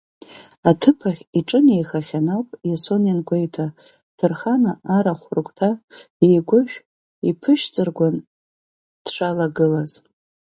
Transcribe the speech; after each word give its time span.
Аҭыԥахь 0.69 1.21
иҿынеихахьан 1.39 2.27
ауп 2.33 2.49
Иасон 2.69 3.03
иангәеиҭа, 3.05 3.65
Ҭархана 4.17 4.71
арахә 4.95 5.27
рыгәҭа 5.35 5.69
иеигәышә 6.25 6.75
иԥышьҵаргәан 7.29 8.15
дшалагылаз. 9.03 9.91